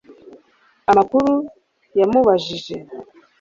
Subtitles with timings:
[0.89, 1.31] Amakuru
[1.99, 2.75] yamubabaje